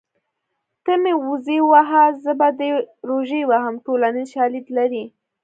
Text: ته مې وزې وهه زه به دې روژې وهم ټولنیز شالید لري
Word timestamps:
ته 0.83 0.93
مې 1.01 1.13
وزې 1.27 1.57
وهه 1.69 2.03
زه 2.23 2.31
به 2.39 2.47
دې 2.59 2.69
روژې 3.09 3.41
وهم 3.51 3.75
ټولنیز 3.85 4.27
شالید 4.35 4.65
لري 4.77 5.05